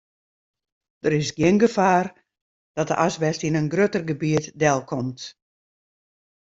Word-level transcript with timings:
Der 1.03 1.13
is 1.19 1.29
gjin 1.37 1.57
gefaar 1.63 2.07
dat 2.75 2.89
de 2.89 2.95
asbest 3.05 3.41
yn 3.47 3.59
in 3.61 3.71
grutter 3.73 4.03
gebiet 4.09 4.45
delkomt. 4.61 5.21